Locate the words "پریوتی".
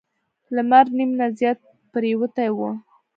1.91-2.49